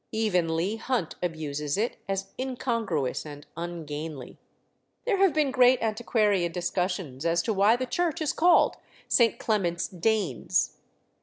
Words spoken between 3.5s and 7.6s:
ungainly." There have been great antiquarian discussions as to